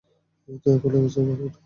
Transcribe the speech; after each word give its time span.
আগুন 0.67 0.91
লেগেছে 0.93 1.17
আমার 1.19 1.37
মনে? 1.39 1.51